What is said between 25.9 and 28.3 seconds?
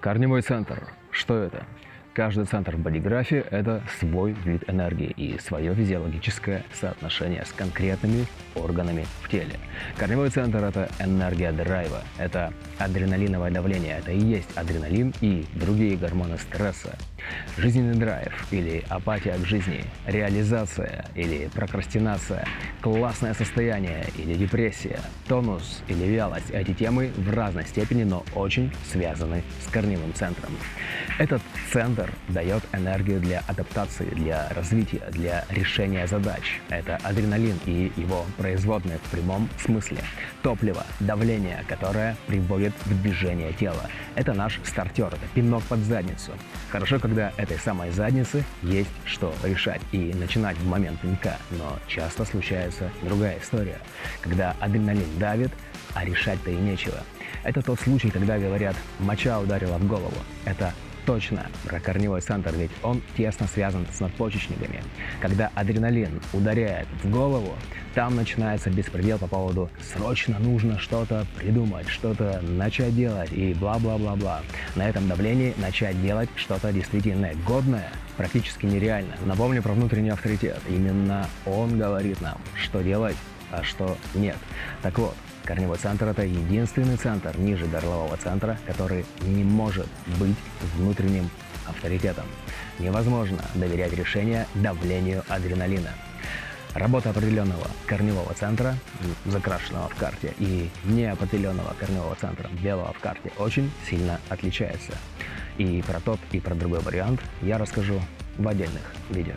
вялость– эти темы в разной степени, но